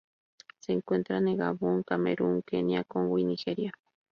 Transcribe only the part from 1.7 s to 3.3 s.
Camerún, Kenia, Congo y